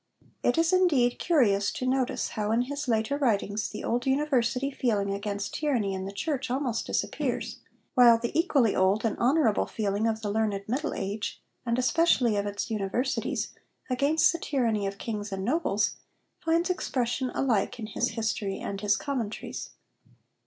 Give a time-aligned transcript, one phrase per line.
[0.41, 5.13] It is, indeed, curious to notice how in his later writings the old university feeling
[5.13, 7.59] against tyranny in the Church almost disappears,
[7.93, 12.47] while the equally old and honourable feeling of the learned Middle Age, and especially of
[12.47, 13.49] its universities,
[13.91, 15.97] against the tyranny of kings and nobles,
[16.39, 19.69] finds expression alike in his history and his commentaries.